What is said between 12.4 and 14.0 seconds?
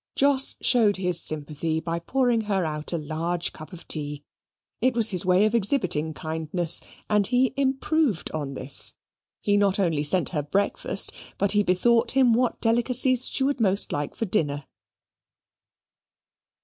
delicacies she would most